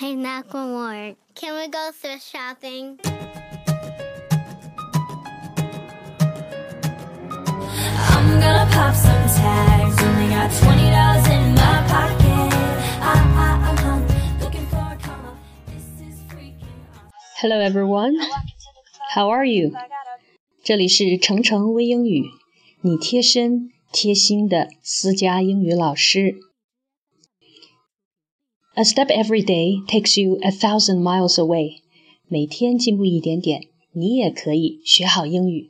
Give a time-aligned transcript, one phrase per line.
[0.00, 2.98] Hey, Macklemore, can we go thrift shopping?
[8.08, 10.02] I'm gonna pop some tags.
[10.02, 12.48] Only got twenty dollars in my pocket.
[13.02, 14.00] I, I, I'm
[14.40, 15.36] looking for a come.
[15.66, 16.64] This is freaking
[16.94, 17.20] awesome.
[17.36, 18.16] Hello, everyone.
[19.14, 19.74] How are you?
[20.64, 22.24] 这里是程程微英语，
[22.80, 26.36] 你贴身贴心的私家英语老师。
[28.80, 31.82] A step every day takes you a thousand miles away。
[32.28, 35.68] 每天进步一点点，你也可以学好英语。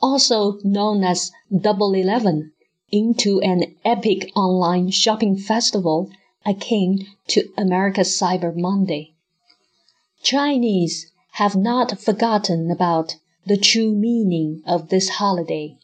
[0.00, 2.52] Also known as Double Eleven,
[2.92, 6.12] into an epic online shopping festival
[6.44, 9.14] akin to America's Cyber Monday.
[10.22, 13.16] Chinese have not forgotten about
[13.48, 15.78] the true meaning of this holiday.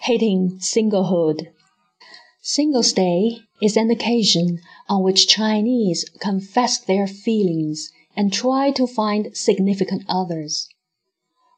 [0.00, 1.48] Hating singlehood.
[2.40, 9.36] Singles Day is an occasion on which Chinese confess their feelings and try to find
[9.36, 10.70] significant others.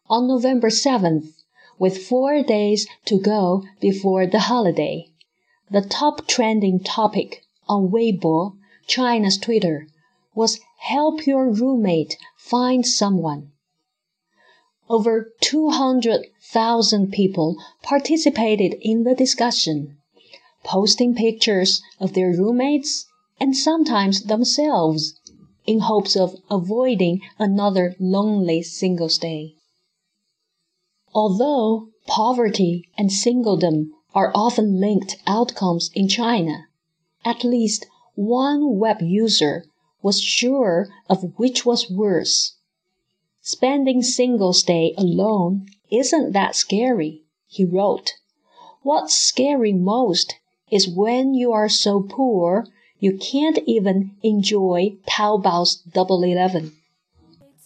[0.09, 1.35] On November 7th,
[1.79, 5.07] with four days to go before the holiday,
[5.71, 8.57] the top trending topic on Weibo,
[8.89, 9.87] China's Twitter,
[10.35, 13.53] was help your roommate find someone.
[14.91, 19.99] Over 200,000 people participated in the discussion,
[20.65, 23.07] posting pictures of their roommates
[23.39, 25.15] and sometimes themselves
[25.65, 29.55] in hopes of avoiding another lonely Singles Day.
[31.15, 36.67] Although poverty and singledom are often linked outcomes in China,
[37.25, 37.87] at least
[38.17, 39.67] one web user
[40.03, 42.57] was sure of which was worse.
[43.50, 48.14] Spending Singles Day alone isn't that scary, he wrote.
[48.82, 50.36] What's scary most
[50.72, 52.68] is when you are so poor
[53.00, 56.74] you can't even enjoy Taobao's Double Eleven.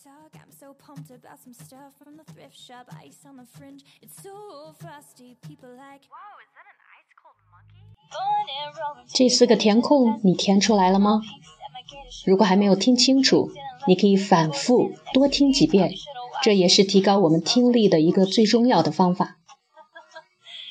[0.03, 2.87] Talk, I'm so pumped about some stuff from the thrift shop.
[3.01, 5.37] Ice on the fringe, it's so frosty.
[5.47, 7.83] People like, Whoa, is that an ice cold monkey?
[8.11, 9.05] born and rolling.
[9.13, 11.21] 这四个填空你填出来了吗？
[12.25, 13.51] 如果还没有听清楚，
[13.86, 15.92] 你可以反复多听几遍，
[16.42, 19.36] 这也是提高我们听力的一个最重要的方法。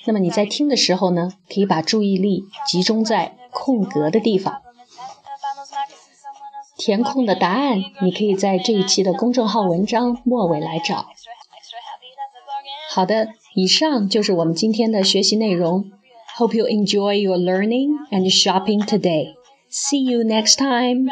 [0.05, 4.61] 那么你在听的时候呢，可以把注意力集中在空格的地方。
[6.77, 11.05] 填空的答案，你可以在这一期的公众号文章末尾来找。
[12.89, 15.91] 好的，以上就是我们今天的学习内容。
[16.37, 19.35] Hope you enjoy your learning and shopping today.
[19.69, 21.07] See you next time.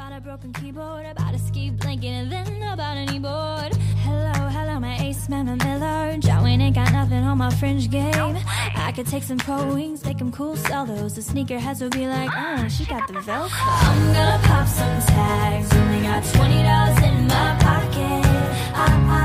[0.00, 3.74] About a broken keyboard, about a ski blanket, and then about a kneeboard.
[4.00, 6.16] Hello, hello, my ace man, my Miller.
[6.16, 8.34] John Wayne ain't got nothing on my fringe game.
[8.76, 11.16] I could take some pro wings, make them cool, sell those.
[11.16, 13.50] The sneakerheads will be like, oh, she got the velcro.
[13.52, 18.24] I'm gonna pop some tags, only got $20 in my pocket.
[18.74, 18.86] I,
[19.18, 19.19] I